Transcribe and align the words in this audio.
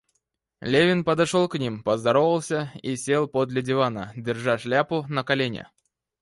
Левин 0.61 1.03
подошел 1.03 1.47
к 1.47 1.59
ним, 1.59 1.83
поздоровался 1.83 2.71
и 2.81 2.95
сел 2.95 3.27
подле 3.27 3.61
дивана, 3.61 4.11
держа 4.15 4.57
шляпу 4.57 5.05
на 5.07 5.23
колене. 5.23 5.69